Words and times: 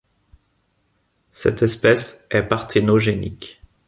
Cette 1.31 1.61
espèce 1.61 2.25
est 2.31 2.41
parthénogenique. 2.41 3.61